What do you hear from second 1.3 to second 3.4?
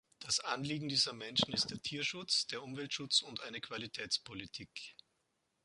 ist der Tierschutz, der Umweltschutz